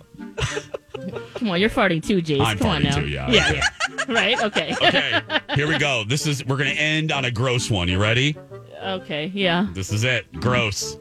[1.34, 2.40] Come on, you're farting too, Jace.
[2.40, 2.96] I'm Come on farting now.
[2.96, 3.30] too, yeah.
[3.30, 4.04] Yeah, yeah.
[4.08, 4.42] right?
[4.42, 4.74] Okay.
[4.82, 5.20] okay,
[5.54, 6.04] here we go.
[6.04, 7.88] This is we're gonna end on a gross one.
[7.88, 8.36] You ready?
[8.82, 9.66] okay, yeah.
[9.72, 10.30] This is it.
[10.40, 10.96] Gross.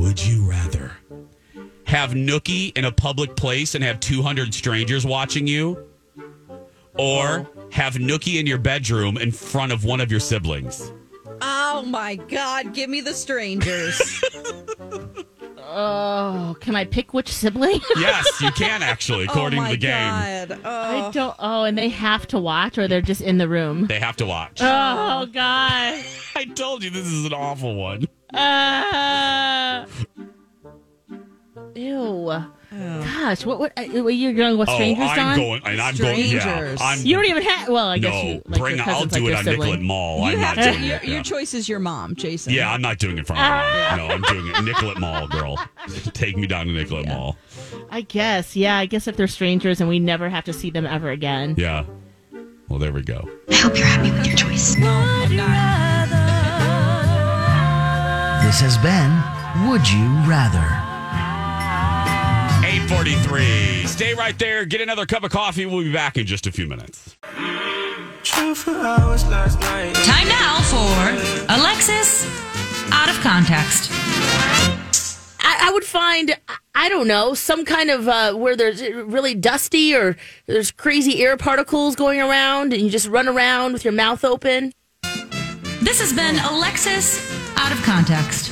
[0.00, 0.92] Would you rather
[1.84, 5.86] have Nookie in a public place and have 200 strangers watching you?
[6.98, 7.68] Or oh.
[7.70, 10.90] have Nookie in your bedroom in front of one of your siblings?
[11.42, 12.72] Oh my God!
[12.72, 14.24] Give me the strangers.
[15.72, 17.78] Oh, can I pick which sibling?
[17.96, 19.92] Yes, you can actually, according oh to the game.
[19.92, 20.60] God.
[20.64, 20.68] Oh.
[20.68, 21.12] I Oh.
[21.12, 21.36] don't.
[21.38, 23.86] Oh, and they have to watch, or they're just in the room.
[23.86, 24.58] They have to watch.
[24.60, 26.04] Oh God.
[26.34, 28.08] I told you this is an awful one.
[28.32, 29.86] Uh,
[31.74, 32.44] ew.
[32.72, 33.58] Gosh, what?
[33.58, 33.72] What?
[33.76, 35.36] uh, You're going with strangers, oh, I'm Don?
[35.36, 36.20] going, and I'm going.
[36.20, 36.80] Yeah, Strangers.
[36.80, 37.00] I'm.
[37.04, 37.68] You don't even have.
[37.68, 38.42] Well, I guess no, you.
[38.46, 38.76] Like bring.
[38.76, 39.60] your I'll cousin's do like it your on sibling.
[39.60, 40.18] Nicollet Mall.
[40.18, 41.04] You I'm have not to, doing your, it.
[41.04, 41.22] your yeah.
[41.22, 42.52] choice is your mom, Jason.
[42.52, 43.96] Yeah, I'm not doing it in front of my.
[43.96, 44.64] No, I'm doing it.
[44.64, 45.58] Nicollet Mall, girl.
[46.12, 47.36] Take me down to Nicollet Mall.
[47.90, 48.54] I guess.
[48.54, 51.56] Yeah, I guess if they're strangers and we never have to see them ever again.
[51.58, 51.84] Yeah.
[52.68, 53.28] Well, there we go.
[53.50, 54.76] I hope you're happy with your choice.
[54.80, 55.69] I'm not.
[58.50, 60.58] This has been Would You Rather?
[62.66, 63.86] 843.
[63.86, 64.64] Stay right there.
[64.64, 65.66] Get another cup of coffee.
[65.66, 67.16] We'll be back in just a few minutes.
[67.22, 68.54] Time
[70.26, 70.82] now for
[71.48, 72.26] Alexis
[72.90, 73.92] Out of Context.
[75.38, 76.36] I, I would find,
[76.74, 81.36] I don't know, some kind of uh, where there's really dusty or there's crazy air
[81.36, 84.72] particles going around and you just run around with your mouth open.
[85.82, 88.50] This has been Alexis Out of Context.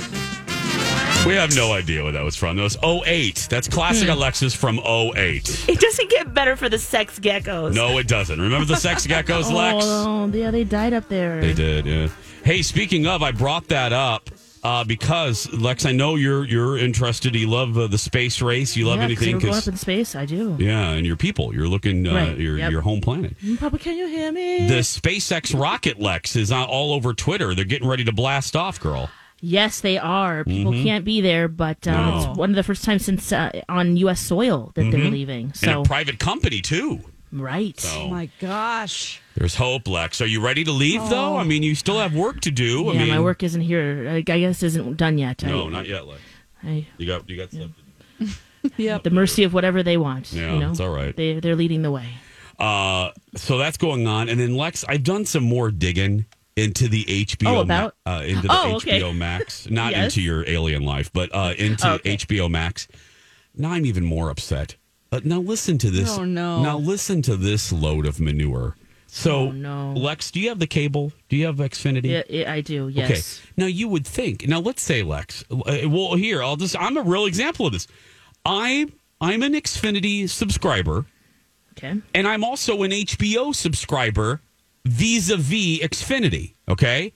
[1.27, 2.57] We have no idea what that was from.
[2.57, 3.49] That was 08.
[3.49, 4.13] That's classic hmm.
[4.13, 5.67] Alexis from 08.
[5.67, 7.75] It doesn't get better for the sex geckos.
[7.75, 8.39] No, it doesn't.
[8.39, 9.87] Remember the sex geckos, Lex?
[9.89, 11.41] Oh, yeah, they died up there.
[11.41, 12.09] They did, yeah.
[12.45, 14.29] Hey, speaking of, I brought that up
[14.65, 17.35] uh, because Lex, I know you're you're interested.
[17.35, 18.77] You love uh, the space race.
[18.77, 19.35] You love yeah, 'cause anything.
[19.37, 20.15] We're going 'cause- up in space.
[20.17, 20.57] I do.
[20.59, 21.55] yeah, and your people.
[21.55, 22.71] You're looking uh, Right, your yep.
[22.73, 23.37] your home planet.
[23.59, 24.67] Papa, can you hear me?
[24.69, 27.55] The SpaceX rocket Lex is on, all over Twitter.
[27.55, 29.11] They're getting ready to blast off, girl.
[29.41, 30.43] Yes, they are.
[30.45, 30.83] People Mhm.
[30.83, 32.17] can't be there, but um, No.
[32.31, 34.19] it's one of the first times since uh, on U.S.
[34.21, 35.13] soil that they're Mhm.
[35.13, 35.45] leaving.
[35.47, 37.01] and So a private company too.
[37.31, 37.79] right.
[37.79, 39.21] So Oh my gosh.
[39.39, 40.21] There's hope, Lex.
[40.21, 41.37] Are you ready to leave though?
[41.37, 42.83] I mean, you still have work to do.
[42.85, 44.07] yeah, I mean, my work isn't here.
[44.11, 45.43] I, I guess isn't done yet.
[45.45, 46.21] No, I, not yet, Lex.
[46.65, 47.71] I, You got you got stuff.
[48.77, 49.05] Yep.
[49.05, 50.33] the mercy of whatever they want.
[50.33, 50.71] Yeah, you know?
[50.73, 51.17] it's all right.
[51.17, 52.09] They they're leading the way.
[52.59, 57.05] Uh, so that's going on, and then Lex, I've done some more digging into the
[57.05, 57.47] HBO.
[57.61, 59.01] Oh, Ma- uh, into the Oh, okay.
[59.01, 60.07] HBO Max, not Yes.
[60.07, 62.17] into your alien life, but uh, into Okay.
[62.17, 62.89] HBO Max.
[63.55, 64.75] Now I'm even more upset.
[65.13, 66.19] Uh, now listen to this.
[66.19, 66.61] Oh, no.
[66.63, 68.77] Now listen to this load of manure.
[69.11, 69.95] So, Oh, no.
[69.95, 71.13] Lex, do you have the cable?
[71.31, 72.11] Do you have Xfinity?
[72.11, 72.89] Yeah, yeah, I do.
[72.89, 73.11] Yes.
[73.41, 73.53] Okay.
[73.57, 74.47] Now you would think.
[74.47, 75.45] Now let's say Lex.
[75.51, 75.57] uh,
[75.89, 76.77] Well, here I'll just.
[76.79, 77.87] I'm a real example of this.
[78.45, 78.87] I
[79.21, 81.07] I'm an Xfinity subscriber,
[81.77, 81.95] Okay.
[82.15, 84.41] and I'm also an HBO subscriber
[84.85, 86.55] vis-a-vis Xfinity.
[86.69, 87.13] Okay.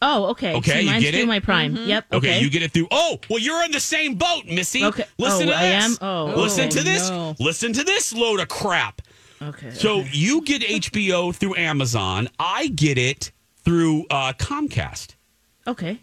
[0.00, 0.54] Oh, okay.
[0.56, 1.26] Okay, See, you get through it?
[1.26, 1.74] my Prime.
[1.76, 2.06] Yep.
[2.12, 2.16] Okay.
[2.34, 2.40] Okay.
[2.40, 2.86] you get it through.
[2.90, 4.84] Oh, well, you're in the same boat, Missy.
[4.84, 5.04] Okay.
[5.18, 5.84] Listen Oh, to I this.
[5.84, 6.08] am?
[6.08, 6.34] Oh.
[6.36, 7.10] Listen Oh, to this.
[7.10, 7.34] no.
[7.40, 9.02] Listen to this load of crap.
[9.40, 9.70] Okay.
[9.70, 10.10] So okay.
[10.12, 12.28] you get HBO through Amazon.
[12.38, 15.14] I get it through uh, Comcast.
[15.66, 15.98] Okay.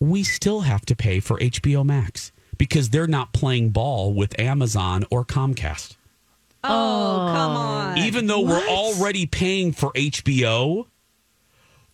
[0.00, 5.04] we still have to pay for HBO Max because they're not playing ball with Amazon
[5.10, 5.96] or Comcast.
[6.62, 7.98] Oh, come on.
[7.98, 10.86] Even though we're already paying for HBO,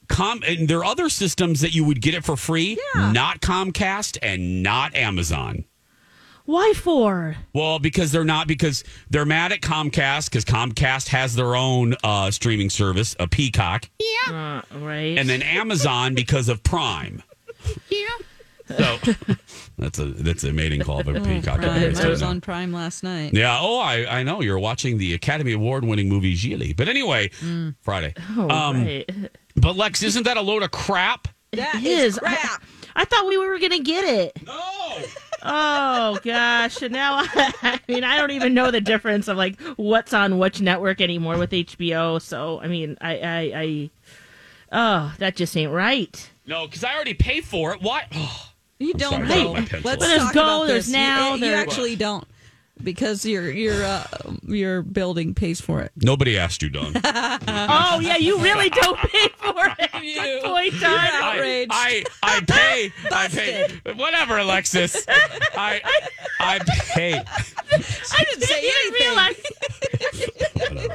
[0.08, 4.18] Com and there are other systems that you would get it for free, not Comcast
[4.22, 5.64] and not Amazon.
[6.46, 7.36] Why for?
[7.54, 12.30] Well, because they're not because they're mad at Comcast because Comcast has their own uh,
[12.30, 13.88] streaming service, a Peacock,
[14.28, 15.16] Uh, right.
[15.18, 17.22] and then Amazon because of Prime.
[17.88, 18.06] Yeah.
[18.76, 18.98] So
[19.78, 21.60] that's a that's a mating call of a Peacock.
[21.60, 21.70] Prime.
[21.70, 22.28] I gonna was know.
[22.28, 23.32] on Prime last night.
[23.34, 23.58] Yeah.
[23.60, 24.40] Oh, I, I know.
[24.40, 26.74] You're watching the Academy Award winning movie Gigli.
[26.76, 27.30] But anyway,
[27.82, 28.14] Friday.
[28.36, 29.30] oh, um, right.
[29.56, 31.28] But Lex, isn't that a load of crap?
[31.52, 32.18] That It is is.
[32.18, 32.62] Crap.
[32.62, 34.38] I thought we were gonna get it.
[34.46, 34.60] No.
[35.46, 40.14] Oh gosh, and now I mean I don't even know the difference of like what's
[40.14, 42.22] on which network anymore with HBO.
[42.22, 43.90] So I mean I I, I
[44.72, 46.30] oh that just ain't right.
[46.46, 47.82] No, because I already pay for it.
[47.82, 48.06] Why?
[48.14, 49.52] Oh, You don't sorry, know.
[49.52, 50.92] Let's Well, there's talk go, about there's this.
[50.94, 52.26] now, You, you there- actually don't
[52.82, 54.04] because your your uh,
[54.42, 55.92] your building pays for it.
[55.96, 56.92] nobody asked you, Dawn.
[57.46, 59.90] Oh yeah, you really don't pay for it.
[59.92, 60.90] Good point, Dawn.
[60.98, 61.70] I, Outraged.
[61.72, 62.92] I I pay.
[63.12, 63.68] I pay.
[63.94, 65.04] Whatever, Alexis.
[65.08, 65.80] I
[66.40, 66.58] I
[66.94, 67.14] pay.
[67.22, 67.22] I
[67.78, 69.08] just say you didn't anything.
[69.08, 70.94] realize.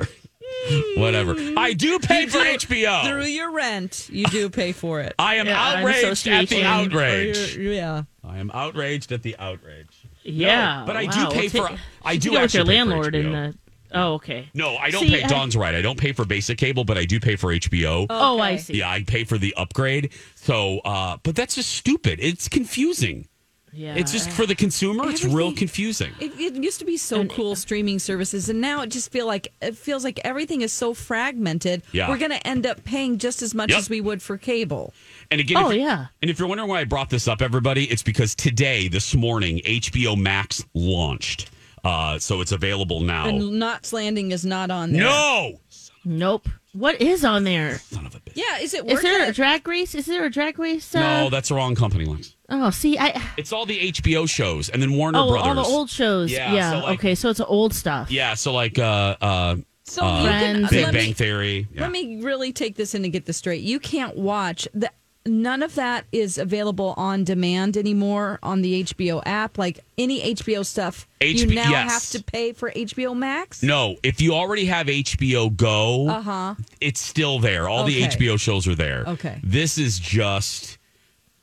[0.98, 1.36] Whatever.
[1.58, 3.04] I do pay for HBO.
[3.08, 5.16] Through your rent, you do pay for it.
[5.18, 6.66] I am Yeah, an outraged at the association.
[6.66, 7.56] outrage.
[7.58, 8.04] Or you're- yeah.
[8.24, 9.88] I am outraged at the outrage.
[10.34, 11.30] Yeah, but I wow.
[11.30, 11.76] do pay Well, for.
[11.76, 13.56] ta- I do go with actually your pay for landlord in the.
[13.92, 14.48] Oh, okay.
[14.54, 15.24] No, I don't See, pay.
[15.24, 15.74] I- Dawn's right.
[15.74, 18.06] I don't pay for basic cable, but I do pay for HBO.
[18.10, 18.78] Oh, I see.
[18.78, 20.12] Yeah, I pay for the upgrade.
[20.36, 22.20] So, uh, but that's just stupid.
[22.22, 23.28] It's confusing.
[23.72, 25.08] Yeah, It's just for the consumer.
[25.10, 26.12] It's real confusing.
[26.20, 29.54] It, it used to be so cool streaming services, and now it just feel like
[29.62, 31.84] it feels like everything is so fragmented.
[31.92, 32.10] Yeah.
[32.10, 33.78] We're going to end up paying just as much Yep.
[33.78, 34.92] as we would for cable.
[35.32, 36.08] And again, Oh, if, yeah.
[36.22, 39.60] And if you're wondering why I brought this up, everybody, it's because today, this morning,
[39.66, 41.52] HBO Max launched.
[41.84, 43.28] Uh, so it's available now.
[43.28, 45.04] And Knots Landing is not on there.
[45.04, 45.60] No.
[46.04, 46.50] Nope.
[46.74, 47.78] What is on there?
[47.80, 48.34] Son of a bitch.
[48.36, 49.30] Yeah, is it Is worth there it?
[49.30, 49.96] a drag race?
[49.96, 50.94] Is there a drag race?
[50.96, 52.36] Uh, No, that's the wrong company, Lex.
[52.50, 53.22] Oh, see, I.
[53.38, 55.48] It's all the HBO shows, and then Warner Oh, Brothers.
[55.48, 56.32] all the old shows.
[56.32, 56.72] Yeah, Yeah.
[56.72, 58.12] so, like- okay, so it's old stuff.
[58.12, 61.68] Yeah, so like uh, uh, So uh, you can- Big let Bang me- Theory.
[61.74, 61.82] Yeah.
[61.82, 63.62] Let me really take this in and get this straight.
[63.62, 64.92] You can't watch the
[65.30, 69.58] none of that is available on demand anymore on the HBO app.
[69.58, 71.92] Like any HBO stuff, you now yes.
[71.92, 73.64] have to pay for HBO Max.
[73.64, 76.56] No, if you already have HBO Go, Uh huh.
[76.82, 77.70] it's still there.
[77.70, 79.04] All the HBO shows are there.
[79.08, 79.40] Okay.
[79.44, 80.78] This is just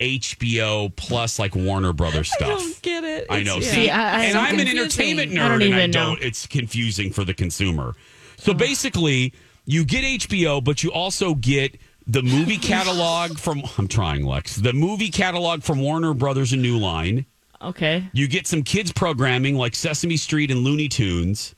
[0.01, 2.49] HBO plus like Warner Brothers stuff.
[2.49, 3.27] I don't get it.
[3.31, 3.57] I know.
[3.59, 3.99] It's- See, yeah.
[4.03, 5.93] I- I- and I'm an entertainment nerd, I and I know.
[5.93, 6.23] don't.
[6.23, 7.95] It's confusing for the consumer.
[8.37, 9.33] So basically,
[9.65, 13.63] you get HBO, but you also get the movie catalog from.
[13.79, 14.57] I'm trying, Lex.
[14.57, 17.27] The movie catalog from Warner Brothers and New Line.
[17.61, 18.09] Okay.
[18.13, 21.55] You get some kids programming like Sesame Street and Looney Tunes,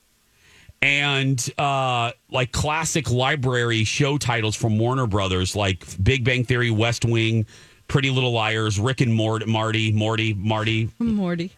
[0.80, 7.04] and uh, like classic library show titles from Warner Brothers, like Big Bang Theory, West
[7.04, 7.46] Wing,
[7.88, 11.50] Pretty Little Liars, Rick and Mort- Marty, Morty, Marty, Morty,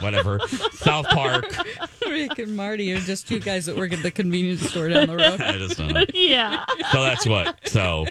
[0.00, 0.40] whatever,
[0.72, 1.44] South Park.
[2.06, 5.16] Rick and Marty are just two guys that work at the convenience store down the
[5.16, 5.40] road.
[5.40, 6.04] I just don't know.
[6.14, 6.64] yeah.
[6.90, 7.68] So that's what.
[7.68, 8.06] So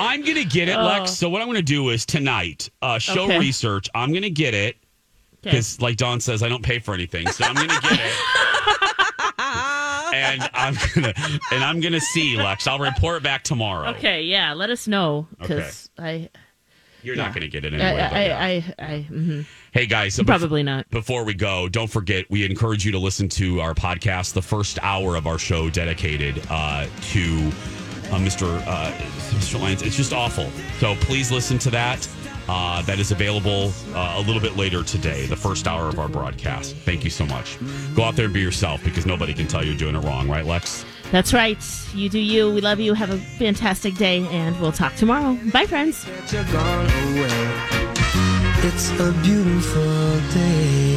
[0.00, 0.82] I'm gonna get it, Oh.
[0.84, 1.12] Lex.
[1.12, 3.38] So what I'm gonna do is tonight, uh, show Okay.
[3.38, 3.88] research.
[3.94, 4.76] I'm gonna get it
[5.42, 8.12] because, like Dawn says, I don't pay for anything, so I'm gonna get it.
[10.12, 11.14] and I'm gonna
[11.52, 12.66] and I'm gonna see Lex.
[12.66, 13.90] I'll report back tomorrow.
[13.90, 16.28] Okay, yeah, let us know because I.
[17.02, 17.22] You're yeah.
[17.24, 18.08] not gonna get it I, anyway.
[18.10, 18.38] but I, yeah.
[18.38, 19.46] I, I, mhm.
[19.72, 20.88] Hey guys, so bef- Probably not.
[20.90, 24.78] Before we go, don't forget we encourage you to listen to our podcast, the first
[24.82, 27.22] hour of our show dedicated uh, to
[28.10, 28.60] uh, Mr.
[28.66, 28.90] Uh,
[29.38, 29.60] Mr.
[29.60, 29.82] Lyons.
[29.82, 30.50] It's just awful.
[30.78, 32.08] So please listen to that.
[32.48, 36.08] Uh, that is available uh, a little bit later today, the first hour of our
[36.08, 36.74] broadcast.
[36.74, 37.56] Thank you so much.
[37.94, 40.44] Go out there and be yourself because nobody can tell you're doing it wrong, right,
[40.44, 40.84] Lex?
[41.12, 41.58] That's right.
[41.94, 42.50] You do you.
[42.52, 42.94] We love you.
[42.94, 45.38] Have a fantastic day, and we'll talk tomorrow.
[45.52, 46.06] Bye, friends.
[48.62, 50.89] It's a beautiful day.